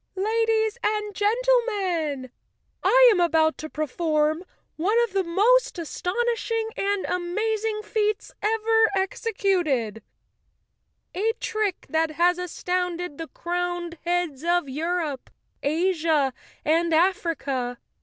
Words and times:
"Ladies 0.17 0.79
and 0.83 1.13
gen¬ 1.13 1.31
tlemen, 1.45 2.31
I 2.81 3.07
am 3.11 3.19
about 3.19 3.55
to 3.59 3.69
perform 3.69 4.43
one 4.75 4.99
of 5.03 5.13
the 5.13 5.23
most 5.23 5.75
aston¬ 5.75 6.15
ishing 6.35 6.69
and 6.75 7.05
amazing 7.05 7.83
feats 7.83 8.31
ever 8.41 8.87
executed—a 8.95 11.33
trick 11.39 11.85
that 11.87 12.09
has 12.13 12.39
astounded 12.39 13.19
the 13.19 13.27
crowned 13.27 13.99
heads 14.03 14.43
of 14.43 14.67
Europe, 14.67 15.29
Asia 15.61 16.33
and 16.65 16.95
Africa. 16.95 17.77